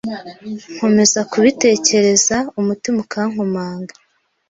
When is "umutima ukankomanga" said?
2.59-3.93